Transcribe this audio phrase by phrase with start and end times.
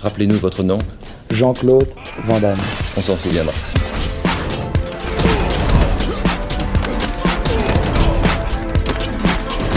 [0.00, 0.78] Rappelez-nous votre nom.
[1.30, 1.88] Jean-Claude
[2.24, 2.56] Van Damme.
[2.96, 3.52] On s'en souviendra.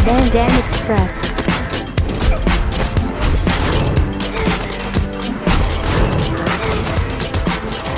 [0.05, 1.31] Van Damme Express.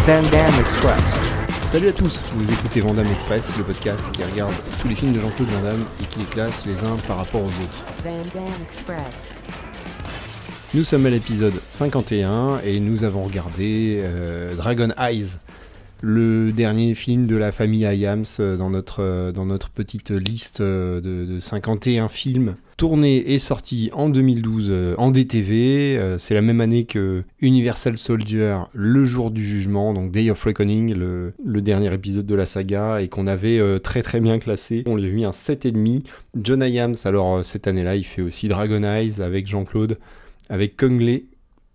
[0.06, 1.24] Van Damme Express.
[1.68, 5.14] Salut à tous, vous écoutez Van Damme Express, le podcast qui regarde tous les films
[5.14, 7.84] de Jean-Claude Van Damme et qui les classe les uns par rapport aux autres.
[8.04, 9.32] Van Damme Express.
[10.76, 15.38] Nous sommes à l'épisode 51 et nous avons regardé euh, Dragon Eyes,
[16.02, 20.62] le dernier film de la famille Ayams euh, dans notre, euh, dans notre petite liste
[20.62, 26.18] de, de 51 films tourné et sorti en 2012 euh, en DTV.
[26.18, 30.94] C'est la même année que Universal Soldier, Le Jour du Jugement, donc Day of Reckoning,
[30.94, 34.84] le, dernier épisode de la saga, et qu'on avait très très bien classé.
[34.88, 36.04] On lui a mis un 7,5.
[36.36, 39.98] John Ayams, alors cette année-là, il fait aussi Dragon Eyes avec Jean-Claude,
[40.50, 41.26] avec Kung Lei,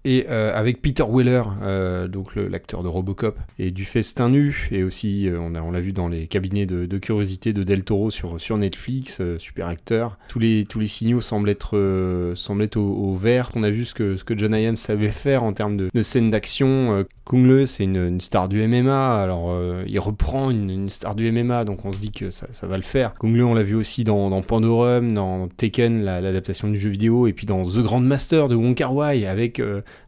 [0.04, 4.84] et euh, avec Peter Weller, euh, donc l'acteur de Robocop, et du Festin Nu, et
[4.84, 8.56] aussi euh, on l'a vu dans les cabinets de, curiosité de Del Toro sur, sur
[8.56, 10.18] Netflix, super acteur.
[10.28, 13.50] Tous les, tous les signaux semblent être, semblent être au, vert.
[13.54, 16.30] On a vu ce que, ce que John Hayam savait faire en termes de, scènes
[16.30, 17.04] d'action.
[17.24, 19.54] Kung Le, c'est une, star du MMA, alors
[19.86, 22.82] il reprend une, star du MMA, donc on se dit que ça, ça va le
[22.82, 23.14] faire.
[23.18, 27.26] Kung Le, on l'a vu aussi dans, Pandorum, dans Tekken, la- l'adaptation du jeu vidéo,
[27.26, 29.60] et puis dans The Grand Master de Wong Kar Wai avec,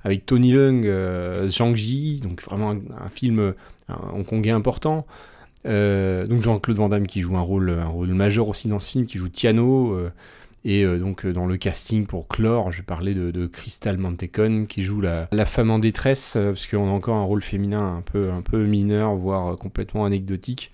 [0.02, 3.52] avec Tony Leung, euh, Zhang Ji, donc vraiment un, un film euh,
[4.12, 5.06] hongkongais important.
[5.66, 8.92] Euh, donc Jean-Claude Van Damme qui joue un rôle, un rôle majeur aussi dans ce
[8.92, 9.98] film, qui joue Tiano.
[10.64, 15.00] et donc dans le casting pour Clore, je parlais de, de Crystal Mantecon qui joue
[15.00, 18.42] la, la femme en détresse, parce qu'on a encore un rôle féminin un peu, un
[18.42, 20.72] peu mineur, voire complètement anecdotique.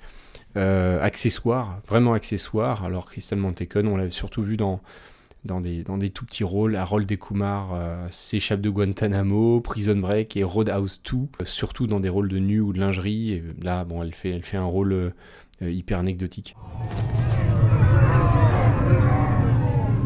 [0.54, 2.82] Accessoire, vraiment accessoire.
[2.84, 4.80] Alors Crystal Mantecon, on l'a surtout vu dans,
[5.46, 6.76] dans, des, tout petits rôles.
[6.76, 12.08] Harold Kumar euh, s'échappe de Guantanamo, Prison Break et Roadhouse 2, euh, surtout dans des
[12.08, 13.32] rôles de nu ou de lingerie.
[13.32, 15.10] Et là, bon, elle fait, elle fait un rôle euh,
[15.62, 16.54] hyper anecdotique.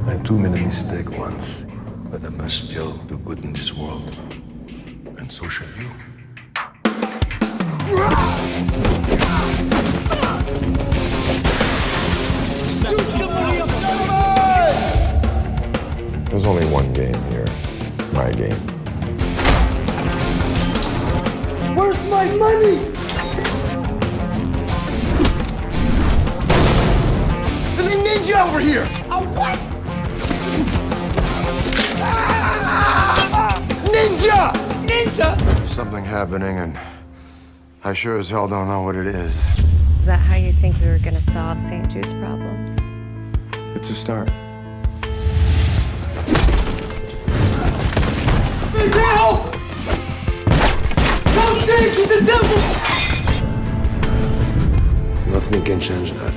[0.06, 1.67] I too made a mistake once,
[2.11, 4.03] but I must still do good in this world.
[5.19, 5.89] And so should you.
[16.41, 17.45] There's only one game here.
[18.15, 18.56] My game.
[21.77, 22.77] Where's my money?
[27.77, 28.84] There's a ninja over here!
[29.11, 29.59] A what?
[33.93, 34.53] Ninja!
[34.87, 35.39] Ninja!
[35.39, 36.78] There's something happening, and
[37.84, 39.37] I sure as hell don't know what it is.
[39.99, 41.87] Is that how you think we were going to solve St.
[41.91, 42.78] Jude's problems?
[43.77, 44.31] It's a start.
[48.89, 49.37] Now!
[51.35, 52.59] Come dance with the devil!
[55.31, 56.35] Nothing can change that.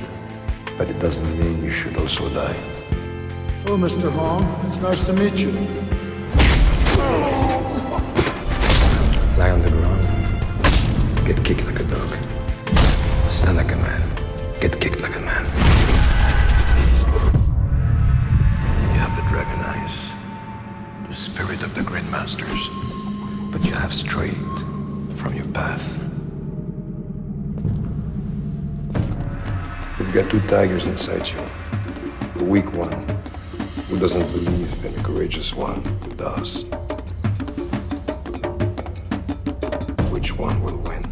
[0.76, 2.56] But it doesn't mean you should also die.
[3.66, 4.10] Oh, Mr.
[4.12, 5.52] Hong, it's nice to meet you.
[9.38, 11.26] Lie on the ground.
[11.26, 12.08] Get kicked like a dog.
[13.30, 14.02] Stand like a man.
[14.60, 15.73] Get kicked like a man.
[21.14, 22.68] The spirit of the great masters.
[23.52, 24.34] But you have strayed
[25.14, 26.02] from your path.
[29.96, 31.38] You've got two tigers inside you.
[32.34, 32.90] The weak one,
[33.88, 36.64] who doesn't believe, and the courageous one, who does.
[40.10, 41.02] Which one will win?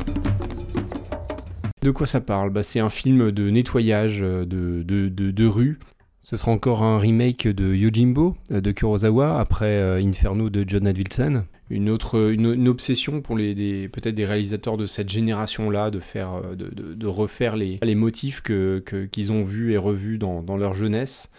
[1.81, 5.47] De quoi ça parle bah, C'est un film de nettoyage euh, de, de, de, de
[5.47, 5.79] rue.
[6.23, 10.87] Ce sera encore un remake de Yojimbo euh, de Kurosawa après euh, Inferno de John
[10.87, 11.45] Avildsen.
[11.69, 16.55] Une autre une, obsession pour les peut-être des réalisateurs de cette génération-là de faire euh,
[16.55, 18.79] de, de- refaire les, les motifs que
[19.11, 21.31] qu'ils ont vus et revus dans, dans leur jeunesse.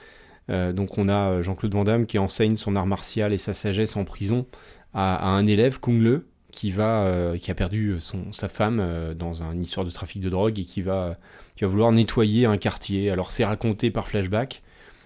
[0.50, 4.04] Donc on a Jean-Claude Van Damme qui enseigne son art martial et sa sagesse en
[4.04, 4.46] prison
[4.94, 8.86] à, un élève Kung Le qui va qui a perdu son, sa femme
[9.18, 11.18] dans un- une histoire de trafic de drogue et qui va
[11.56, 13.09] qui va vouloir nettoyer un quartier.
[13.09, 14.64] Alors c'est raconté par flashback.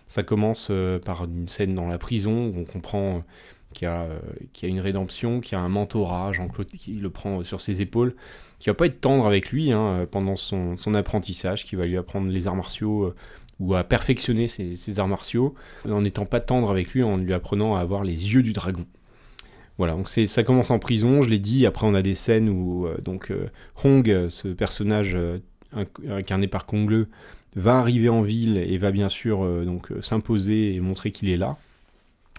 [0.07, 3.19] Ça commence euh, par une scène dans la prison où on comprend euh,
[3.74, 4.19] qu'il y, a, euh,
[4.54, 7.59] qu'il y a une rédemption, qu'il y a un mentorat, Jean-Claude qui le prend sur
[7.59, 8.15] ses épaules,
[8.59, 12.31] qui va pas être tendre avec lui hein, pendant son, apprentissage, qui va lui apprendre
[12.31, 13.13] les arts martiaux
[13.59, 15.56] ou à perfectionner ses, arts martiaux,
[15.88, 18.86] en n'étant pas tendre avec lui, en lui apprenant à avoir les yeux du dragon.
[19.77, 21.65] Voilà, donc ça commence en prison, je l'ai dit.
[21.65, 23.31] Après, on a des scènes où donc
[23.83, 25.15] Hong, ce personnage
[25.75, 27.09] inc- incarné par Kong Le,
[27.57, 31.30] va arriver en ville et va bien sûr euh, donc euh, s'imposer et montrer qu'il
[31.30, 31.57] est là.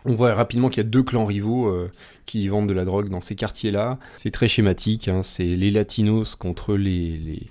[0.04, 1.90] On voit rapidement qu'il y a deux clans rivaux euh,
[2.24, 3.98] qui vendent de la drogue dans ces quartiers-là.
[4.16, 7.42] C'est très schématique, hein, c'est les latinos contre les, les,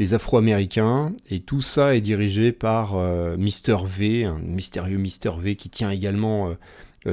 [0.00, 3.76] les afro-américains, et tout ça est dirigé par Mr.
[3.86, 5.38] V, un mystérieux Mr.
[5.40, 6.52] V qui tient également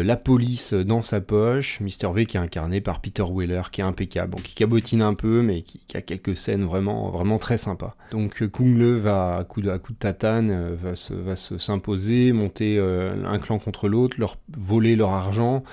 [0.04, 1.80] la police dans sa poche.
[1.80, 2.12] Mr.
[2.14, 5.62] V qui est incarné par Peter Weller, qui est impeccable, qui cabotine un peu, mais
[5.62, 7.96] qui, a quelques scènes vraiment, très sympas.
[8.12, 11.58] Donc euh, Kung Le va, à coup de, à coup de tatane, euh, va se,
[11.58, 15.64] s'imposer, monter euh, un clan contre l'autre, leur voler leur argent.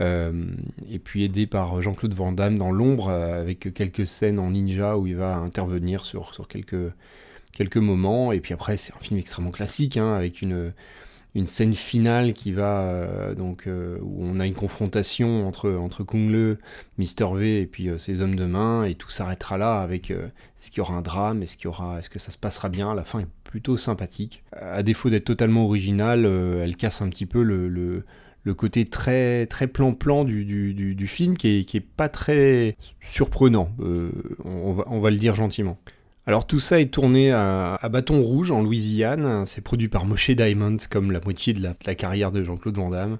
[0.00, 0.44] euh,
[0.88, 4.96] et puis aidé par Jean-Claude Van Damme dans l'ombre, euh, avec quelques scènes en ninja
[4.96, 6.92] où il va intervenir sur, sur quelques,
[7.52, 8.32] quelques moments.
[8.32, 10.72] Et puis après, c'est un film extrêmement classique, hein, avec une,
[11.34, 16.02] une scène finale qui va euh, donc euh, où on a une confrontation entre entre
[16.02, 16.58] Kung Le,
[16.98, 20.70] Mr V et puis euh, ses hommes de main et tout s'arrêtera là avec est-ce
[20.70, 23.04] qu'il y aura un drame, est-ce qu'il aura est-ce que ça se passera bien, la
[23.04, 24.42] fin est plutôt sympathique.
[24.52, 29.66] À défaut d'être totalement originale, elle casse un petit peu le, le côté très très
[29.66, 33.70] plan-plan du, du, film qui est, qui est pas très surprenant,
[34.44, 35.78] on, va, on va le dire gentiment.
[36.28, 40.28] Alors tout ça est tourné à, à Bâton Rouge en Louisiane, c'est produit par Moshe
[40.28, 43.16] Diamond comme la moitié de la, de la carrière de Jean-Claude Van Damme.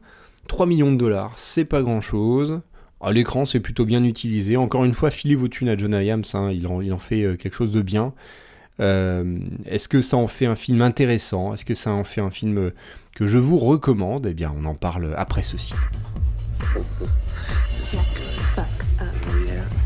[0.46, 2.60] 3 millions de dollars, c'est pas grand chose.
[3.00, 4.58] À l'écran, c'est plutôt bien utilisé.
[4.58, 7.22] Encore une fois, filez vos thunes à John Hyams, hein, il, en, il en fait
[7.22, 8.12] euh, quelque chose de bien.
[8.78, 11.54] Euh, Est-ce que ça en fait un film intéressant?
[11.54, 12.75] Est-ce que ça en fait un film euh,
[13.14, 14.26] que je vous recommande?
[14.26, 15.72] Eh bien, on en parle après ceci.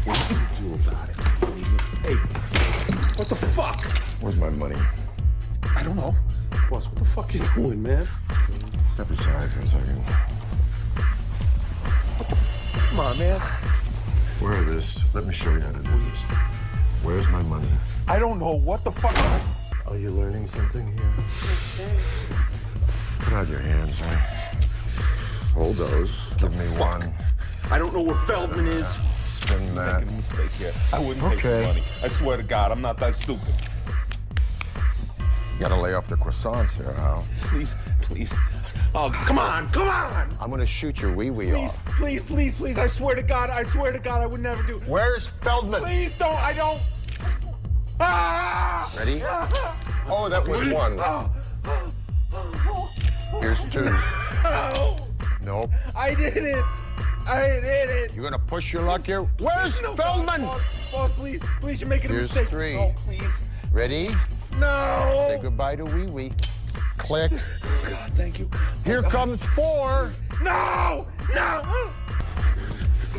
[0.05, 1.22] What
[4.23, 4.77] Where's my money?
[5.75, 6.15] I don't know.
[6.71, 8.07] Boss, what the fuck you doing, man?
[8.87, 9.99] Step aside for a second.
[12.19, 12.37] What the
[12.79, 13.41] Come on, man.
[14.41, 15.03] Wear this.
[15.13, 16.21] Let me show you how to do this.
[17.03, 17.67] Where's my money?
[18.07, 19.17] I don't know what the fuck.
[19.89, 21.15] Are you learning something here?
[23.23, 24.17] Put out your hands, huh?
[25.55, 26.21] Hold those.
[26.39, 27.13] Give me one.
[27.73, 28.87] I don't know where Feldman is.
[29.41, 30.03] Spin that.
[30.03, 30.73] Making a mistake here.
[30.93, 31.61] I wouldn't take Okay.
[31.61, 31.83] the money.
[32.05, 33.53] I swear to God, I'm not that stupid.
[35.63, 37.25] You gotta lay off the croissants here, Hal.
[37.43, 38.33] Please, please.
[38.97, 40.29] Oh, come on, come on!
[40.41, 41.85] I'm gonna shoot your wee wee Please, off.
[41.85, 42.79] please, please, please.
[42.79, 44.79] I swear to God, I swear to God, I would never do.
[44.89, 45.85] Where's Feldman?
[45.85, 46.35] Please don't.
[46.35, 46.83] I don't.
[48.01, 48.93] Ah!
[48.99, 49.23] Ready?
[50.09, 50.99] Oh, that was one.
[53.41, 53.85] Here's two.
[55.45, 55.71] Nope.
[55.95, 56.65] I did it.
[57.29, 58.15] I did it.
[58.15, 59.23] You're gonna push your luck here.
[59.39, 60.43] Where's No, Feldman?
[60.43, 60.61] Boss,
[60.91, 62.49] boss, please, please, you're making a mistake.
[62.49, 62.75] Here's three.
[62.75, 63.43] No, please.
[63.71, 64.11] Ready?
[64.59, 65.27] No.
[65.29, 66.33] Say goodbye to wee wee.
[66.97, 67.33] Click.
[67.85, 68.49] God, thank you.
[68.85, 70.13] Here comes four.
[70.41, 71.09] No!
[71.35, 71.91] No!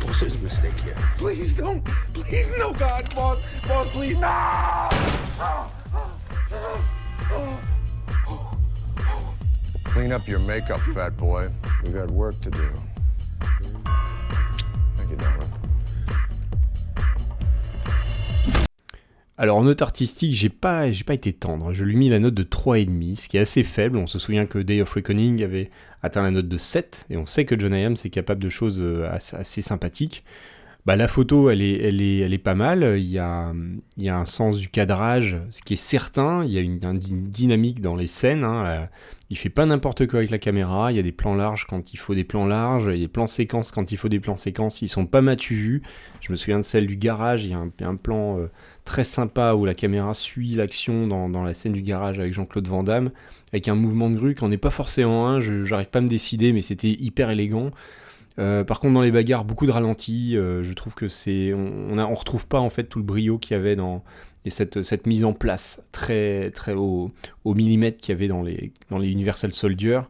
[0.00, 0.96] Boss, there's a mistake here.
[1.18, 1.84] Please don't.
[2.12, 3.40] Please, no, God, boss.
[3.68, 4.16] Boss, please.
[4.16, 4.28] No!
[4.28, 6.18] Oh, oh,
[7.32, 7.60] oh,
[8.26, 9.34] oh.
[9.84, 11.48] Clean up your makeup, fat boy.
[11.84, 12.72] We got work to do.
[14.96, 15.43] Thank you, darling.
[19.36, 21.72] Alors en note artistique, j'ai pas, j'ai pas été tendre.
[21.72, 23.98] Je lui ai mis la note de 3,5, ce qui est assez faible.
[23.98, 25.70] On se souvient que Day of Reckoning avait
[26.02, 28.80] atteint la note de 7, et on sait que John Hyams est capable de choses
[28.80, 30.22] euh, assez sympathiques.
[30.86, 32.96] Bah, la photo, elle est, elle, est, elle est pas mal.
[32.98, 33.54] Il y, a,
[33.96, 36.44] il y a un sens du cadrage, ce qui est certain.
[36.44, 38.44] Il y a une, une dynamique dans les scènes.
[38.44, 38.66] hein.
[38.66, 38.86] Euh,
[39.30, 40.92] Il fait pas n'importe quoi avec la caméra.
[40.92, 42.90] Il y a des plans larges quand il faut des plans larges.
[42.92, 44.82] Il y a des plans séquences quand il faut des plans séquences.
[44.82, 45.82] Ils sont pas matu vus.
[46.20, 47.44] Je me souviens de celle du garage.
[47.46, 48.50] Il y a un, plan euh,
[48.84, 52.68] très sympa où la caméra suit l'action dans, dans la scène du garage avec Jean-Claude
[52.68, 53.10] Van Damme,
[53.54, 56.02] avec un mouvement de grue qui n'en est pas forcément un, je j'arrive pas à
[56.02, 57.70] me décider, mais c'était hyper élégant.
[58.38, 60.36] Euh, par contre, dans les bagarres, beaucoup de ralentis.
[60.36, 63.56] euh, je trouve que c'est, on, on retrouve pas en fait tout le brio qu'il
[63.56, 64.02] y avait dans
[64.44, 67.10] et cette, mise en place très très au,
[67.44, 70.00] au millimètre qu'il y avait dans les dans les Universal Soldier.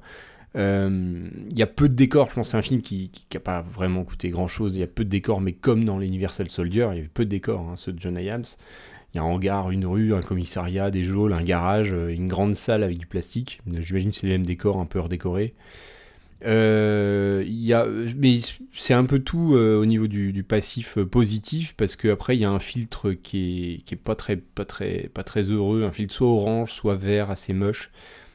[0.57, 3.41] Euh, Il y a peu de décors, je pense que c'est un film qui n'a
[3.41, 4.77] pas vraiment coûté grand chose.
[4.77, 7.25] Il y a peu de décors, mais comme dans l'Universal Soldier, il y avait peu
[7.25, 8.45] de décors, hein, ceux de John Hyams.
[9.13, 12.55] Il y a un hangar, une rue, un commissariat, des geôles, un garage, une grande
[12.55, 13.61] salle avec du plastique.
[13.79, 15.55] J'imagine que c'est les mêmes décors un peu redécorés.
[16.47, 17.87] Euh, y a,
[18.17, 18.39] mais
[18.75, 22.41] c'est un peu tout euh, au niveau du, du passif euh, positif parce qu'après il
[22.41, 25.85] y a un filtre qui est, qui est pas, très, pas, très, pas très heureux,
[25.85, 27.91] un filtre soit orange, soit vert, assez moche,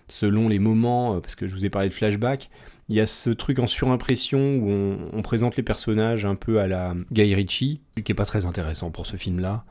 [0.08, 2.50] selon les moments, euh, parce que je vous ai parlé de flashback.
[2.89, 6.60] Il y a ce truc en surimpression où on, on présente les personnages un peu
[6.60, 9.63] à la Guy Ritchie, qui est pas très intéressant pour ce film-là.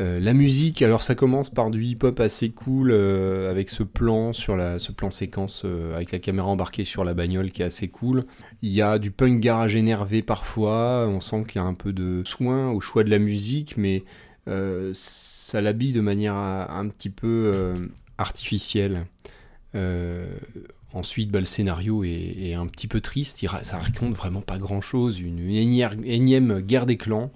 [0.00, 4.32] Euh, la musique, alors ça commence par du hip-hop assez cool euh, avec ce plan
[4.32, 4.78] sur la,
[5.10, 8.24] séquence euh, avec la caméra embarquée sur la bagnole qui est assez cool.
[8.62, 11.92] Il y a du punk garage énervé parfois, on sent qu'il y a un peu
[11.92, 14.04] de soin au choix de la musique, mais
[14.94, 17.74] ça l'habille de manière un petit peu
[18.18, 19.06] artificielle.
[20.94, 23.46] Ensuite, bah, le scénario est, un petit peu triste.
[23.62, 25.20] Ça raconte vraiment pas grand-chose.
[25.20, 27.30] Une énième, énième guerre des clans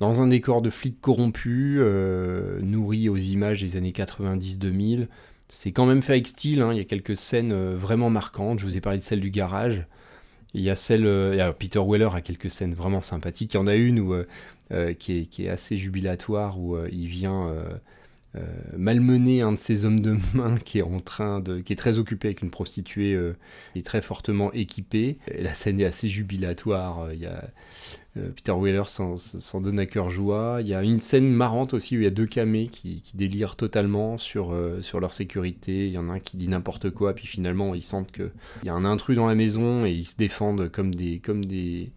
[0.00, 5.08] dans un décor de flics corrompus, euh, nourri aux images des années 90-2000.
[5.48, 6.60] C'est quand même fait avec style.
[6.60, 6.72] hein.
[6.72, 8.58] Il y a quelques scènes euh, vraiment marquantes.
[8.58, 9.86] Je vous ai parlé de celle du garage.
[10.54, 11.06] Il y a celle.
[11.06, 13.54] euh, Peter Weller a quelques scènes vraiment sympathiques.
[13.54, 14.24] Il y en a une
[14.98, 17.54] qui, est, assez jubilatoire où il vient.
[18.36, 18.42] Euh,
[18.76, 21.98] malmener un de ces hommes de main qui est en train de, qui est très
[21.98, 23.36] occupé avec une prostituée euh,
[23.74, 25.18] et très fortement équipée.
[25.38, 27.00] La scène est assez jubilatoire.
[27.02, 27.44] euh, Il y a
[28.34, 30.60] Peter Weller s'en, donne à cœur joie.
[30.62, 33.14] Il y a une scène marrante aussi où il y a deux camés qui, qui
[33.14, 35.86] délirent totalement sur, sur leur sécurité.
[35.86, 38.32] Il y en a un qui dit n'importe quoi, puis finalement ils sentent qu'il
[38.64, 41.92] y a un intrus dans la maison et ils se défendent comme des, comme des,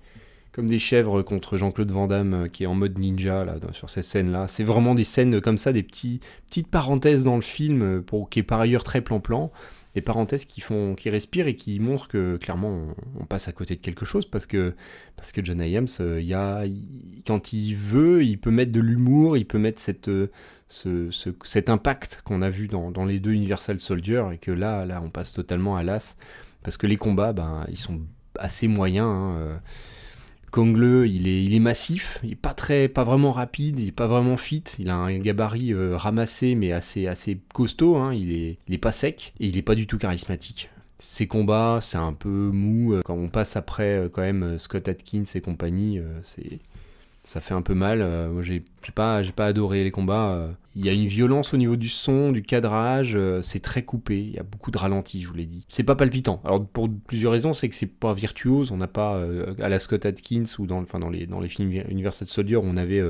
[0.60, 4.02] comme des chèvres contre Jean-Claude Van Damme euh, qui est en mode ninja sur ces
[4.02, 4.50] scènes-là.
[4.50, 8.30] C'est vraiment des scènes comme ça, des petits, petites parenthèses dans le film, euh, pour,
[8.30, 9.54] qui est par ailleurs très plan-plan.
[9.96, 13.76] Des parenthèses qui font, qui respirent et qui montrent que clairement on, passe à côté
[13.78, 14.76] de quelque chose parce que
[15.16, 16.68] parce que John Hyams, euh,
[17.26, 20.12] quand il veut, il peut mettre de l'humour, il peut mettre cette,
[20.68, 24.52] ce, ce- cet impact qu'on a vu dans, dans les deux Universal Soldier et que
[24.52, 26.18] là, là, on passe totalement à l'as
[26.64, 28.02] parce que les combats, ben, ils sont
[28.38, 29.08] assez moyens.
[29.08, 29.62] hein.
[30.50, 33.92] Kongle, il est, il est massif, il est pas très, pas vraiment rapide, il est
[33.92, 38.32] pas vraiment fit, il a un gabarit euh, ramassé mais assez, assez costaud, hein, il,
[38.34, 40.70] est, pas sec et il est pas du tout charismatique.
[41.00, 42.94] Ses combats, c'est un peu mou.
[42.94, 46.60] euh, Quand on passe après, euh, quand même, Scott Atkins et compagnie, c'est
[47.30, 48.02] ça fait un peu mal.
[48.02, 48.64] Euh, moi, j'ai
[48.96, 50.32] pas, adoré les combats.
[50.32, 50.52] euh.
[50.76, 53.16] Il y a une violence au niveau du son, du cadrage.
[53.16, 54.20] euh, c'est très coupé.
[54.20, 55.64] Il y a beaucoup de ralentis, je vous l'ai dit.
[55.70, 56.42] C'est pas palpitant.
[56.44, 58.72] Alors pour plusieurs raisons, c'est que c'est pas virtuose.
[58.72, 59.22] On n'a pas
[59.62, 63.04] à la Scott Atkins ou dans, enfin, dans les films Universal Soldier, on avait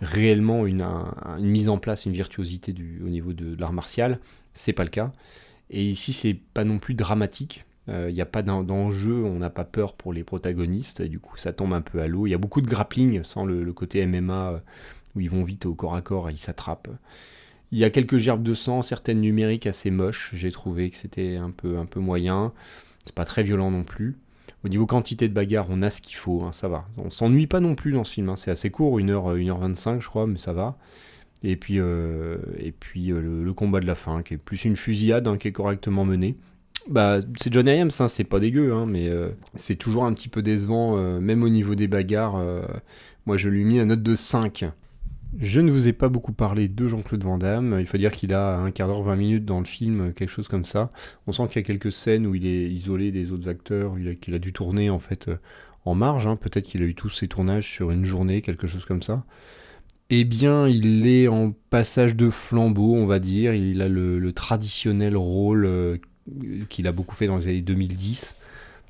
[0.00, 4.18] réellement une, un- une mise en place, une virtuosité au niveau de l'art martial.
[4.52, 5.12] C'est pas le cas.
[5.70, 7.64] Et ici, c'est pas non plus dramatique.
[7.88, 11.18] Il n'y a pas d'en- d'enjeu, on n'a pas peur pour les protagonistes, et du
[11.18, 12.26] coup ça tombe un peu à l'eau.
[12.26, 14.58] Il y a beaucoup de grappling sans le, côté MMA euh,
[15.14, 16.88] où ils vont vite au corps à corps et ils s'attrapent.
[17.72, 21.36] Il y a quelques gerbes de sang, certaines numériques assez moches, j'ai trouvé que c'était
[21.36, 22.52] un peu, un peu moyen.
[23.04, 24.16] C'est pas très violent non plus.
[24.64, 26.86] Au niveau quantité de bagarre, on a ce qu'il faut, hein, ça va.
[26.96, 28.36] On s'ennuie pas non plus dans ce film, hein.
[28.36, 30.78] c'est assez court, 1h, 1h25 je crois, mais ça va.
[31.42, 34.64] Et puis, euh, et puis euh, le, le combat de la fin, qui est plus
[34.64, 36.36] une fusillade, hein, qui est correctement menée.
[36.88, 40.28] Bah, c'est John Hyams, hein, c'est pas dégueu, hein, mais euh, c'est toujours un petit
[40.28, 42.36] peu décevant, euh, même au niveau des bagarres.
[42.36, 42.62] euh,
[43.26, 44.66] moi, je lui ai mis la note de 5.
[45.38, 47.78] Je ne vous ai pas beaucoup parlé de Jean-Claude Van Damme.
[47.80, 50.46] Il faut dire qu'il a un quart d'heure, 20 minutes dans le film, quelque chose
[50.46, 50.92] comme ça.
[51.26, 54.34] On sent qu'il y a quelques scènes où il est isolé des autres acteurs, qu'il
[54.34, 55.30] a dû tourner en fait
[55.86, 56.26] en marge.
[56.26, 56.36] hein.
[56.36, 59.24] Peut-être qu'il a eu tous ses tournages sur une journée, quelque chose comme ça.
[60.10, 63.54] Eh bien, il est en passage de flambeau, on va dire.
[63.54, 65.98] Il a le, traditionnel rôle
[66.68, 68.36] qu'il a beaucoup fait dans les années 2010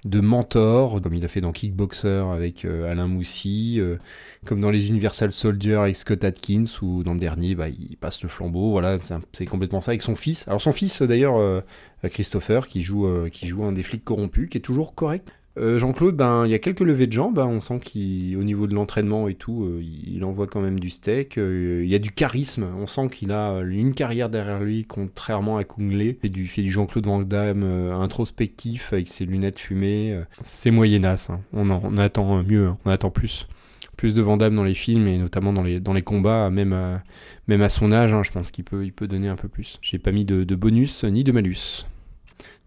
[0.04, 3.96] de mentor, comme il a fait dans Kickboxer avec euh, Alain Moussy, euh,
[4.44, 8.22] comme dans les Universal Soldier avec Scott Atkins, ou dans le dernier, bah, il passe
[8.22, 8.70] le flambeau.
[8.70, 8.98] Voilà,
[9.32, 10.46] c'est complètement ça avec son fils.
[10.46, 11.62] Alors son fils, d'ailleurs, euh,
[12.04, 15.32] Christopher, qui joue, qui joue un des flics corrompus, qui est toujours correct.
[15.56, 18.66] Euh, Jean-Claude, ben, il y a quelques levées de jambes, hein, on sent qu'au niveau
[18.66, 21.38] de l'entraînement et tout, euh, il envoie quand même du steak.
[21.38, 25.56] Euh, Il y a du charisme, on sent qu'il a une carrière derrière lui, contrairement
[25.56, 26.16] à Kung Le.
[26.24, 30.20] Il du, fait du Jean-Claude Van Damme introspectif avec ses lunettes fumées.
[30.42, 31.40] C'est moyennasse, hein.
[31.52, 32.78] on, en- attend mieux, hein.
[32.84, 33.46] on attend plus.
[33.96, 37.04] Plus de Van Damme dans les films et notamment dans les, combats, même à,
[37.46, 39.78] même à son âge, hein, je pense qu'il peut, il peut donner un peu plus.
[39.82, 41.86] J'ai pas mis de bonus ni de malus.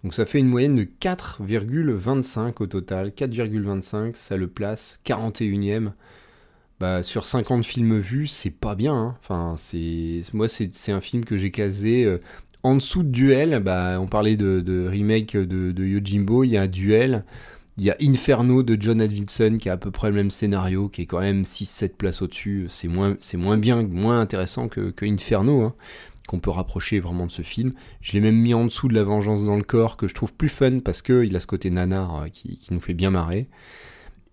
[0.04, 3.10] Donc ça fait une moyenne de 4,25 au total.
[3.10, 5.92] 4,25, ça le place 41ème.
[6.80, 8.94] Bah, sur 50 films vus, c'est pas bien.
[8.94, 9.16] hein.
[9.22, 9.56] Enfin,
[10.34, 12.20] moi, c'est un film que j'ai casé euh,
[12.62, 13.60] en dessous de Duel.
[13.64, 16.44] Bah, on parlait de, remake de, de Yojimbo.
[16.44, 17.24] Il y a Duel.
[17.80, 20.90] Il y a Inferno de John Advinson qui a à peu près le même scénario,
[20.90, 22.66] qui est quand même 6-7 places au-dessus.
[22.70, 23.18] C'est moins,
[23.58, 25.76] bien, moins intéressant que, que Inferno, hein,
[26.28, 27.74] qu'on peut rapprocher vraiment de ce film.
[28.02, 30.34] Je l'ai même mis en dessous de La Vengeance dans le corps, que je trouve
[30.34, 33.48] plus fun parce qu'il a ce côté nanar euh, qui, nous fait bien marrer.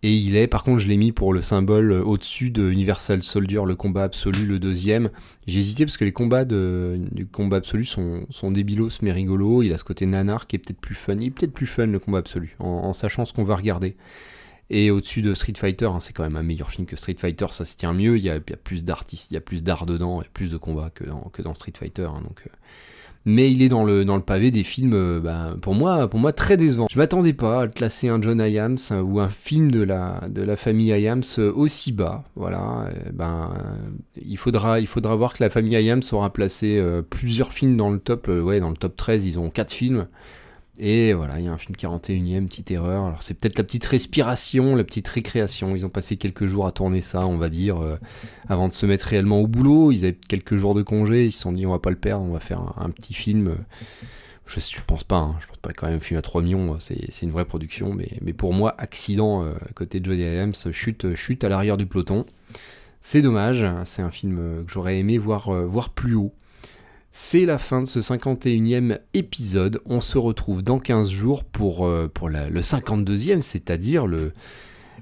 [0.03, 3.23] Et il est, par contre, je l'ai mis pour le symbole euh, au-dessus de Universal
[3.23, 5.09] Soldier, le combat absolu, le deuxième.
[5.47, 9.63] J'ai hésité parce que les combats de, du combat absolu sont, sont débilos mais rigolos.
[9.63, 11.15] Il a ce côté nanar qui est peut-être plus fun.
[11.19, 13.97] Il est peut-être plus fun le combat absolu, en sachant ce qu'on va regarder.
[14.71, 17.47] Et au-dessus de Street Fighter, hein, c'est quand même un meilleur film que Street Fighter,
[17.51, 18.17] ça se tient mieux.
[18.17, 20.91] Il y a, plus d'artistes, il y a plus d'art dedans, il plus de combats
[20.91, 21.05] que
[21.43, 22.05] dans, Street Fighter.
[22.05, 22.51] hein, donc, euh,
[23.27, 26.57] mais il est dans le, pavé des films, euh, bah, pour, moi, pour moi, très
[26.57, 26.87] décevant.
[26.91, 30.21] Je m'attendais pas à classer un John Hyams euh, ou un film de la,
[30.57, 32.25] famille euh, aussi bas.
[32.37, 33.53] Voilà, ben,
[34.23, 37.99] il, faudra, il faudra voir que la famille Hyams aura placé plusieurs films dans le
[37.99, 38.29] top.
[38.29, 40.07] ouais, dans le top 13, ils ont 4 films.
[40.79, 43.05] Et voilà, il y a un film 41ème, petite erreur.
[43.05, 45.77] Alors c'est peut-être la petite respiration, la petite récréation.
[45.77, 47.97] Ils ont passé quelques jours à tourner ça, on va dire, euh,
[48.49, 49.93] avant de se mettre réellement au boulot.
[49.93, 52.25] Ils avaient quelques jours de congé, ils se sont dit on va pas le perdre,
[52.25, 53.57] on va faire un, petit film.
[54.47, 55.37] Je, je pense pas, hein.
[55.41, 57.95] je pense pas quand même un film à 3 millions, c'est c'est une vraie production.
[57.95, 62.27] Mais, pour moi, accident euh, côté de Johnny Adams, chute, chute à l'arrière du peloton.
[63.07, 66.33] C'est dommage, c'est un film euh, que j'aurais aimé voir, euh, voir plus haut.
[67.17, 69.81] C'est la fin de ce 51e épisode.
[69.87, 72.11] On se retrouve dans 15 jours pour, euh,
[72.51, 74.33] le 52e, c'est-à-dire le,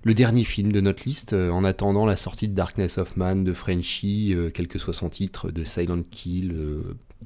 [0.04, 3.54] dernier film de notre liste, euh, en attendant la sortie de Darkness of Man, de
[3.54, 6.54] Frenchy, euh, quel que soit son titre, de Silent Kill,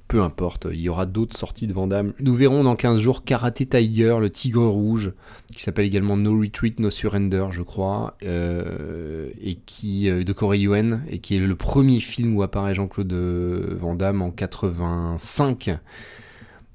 [0.08, 2.12] peu importe, il y aura d'autres sorties de Van Damme.
[2.20, 5.12] Nous verrons dans 15 jours Karate Tiger, le Tigre Rouge,
[5.54, 10.60] qui s'appelle également No Retreat, No Surrender, je crois, euh, et qui euh, de Corey
[10.60, 15.78] Yuen, et qui est le premier film où apparaît Jean-Claude euh, Van Damme en 85.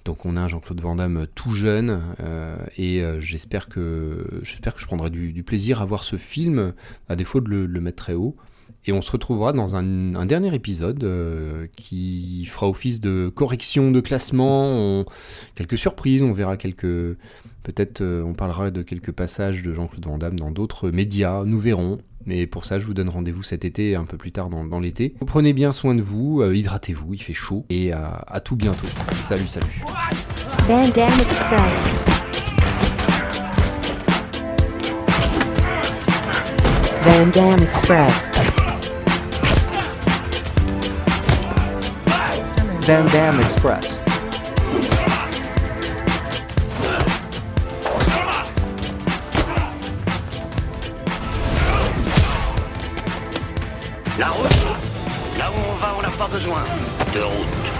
[0.03, 2.01] Donc on a Jean-Claude Van Damme tout jeune,
[2.75, 6.73] et j'espère que je prendrai du, plaisir à voir ce film,
[7.07, 8.35] à défaut de le mettre très haut.
[8.85, 13.99] Et on se retrouvera dans un, dernier épisode euh, qui fera office de correction de
[14.01, 15.05] classement,
[15.55, 17.17] quelques surprises, on verra quelques...
[17.63, 21.59] Peut-être euh, on parlera de quelques passages de Jean-Claude Van Damme dans d'autres médias, nous
[21.59, 21.99] verrons.
[22.25, 25.15] Mais pour ça, je vous donne rendez-vous cet été, un peu plus tard dans, l'été.
[25.25, 27.65] Prenez bien soin de vous, euh, hydratez-vous, il fait chaud.
[27.69, 28.87] Et à, tout bientôt.
[29.13, 29.81] Salut, salut.
[37.63, 38.31] Express.
[42.87, 43.95] Van Dam Express.
[54.17, 54.49] La route
[55.37, 56.63] Là où on va, on n'a pas besoin
[57.13, 57.70] de route.